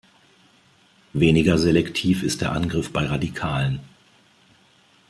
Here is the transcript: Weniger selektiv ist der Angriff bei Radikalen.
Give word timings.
Weniger 1.13 1.59
selektiv 1.59 2.23
ist 2.23 2.41
der 2.41 2.53
Angriff 2.53 2.91
bei 2.91 3.05
Radikalen. 3.05 3.81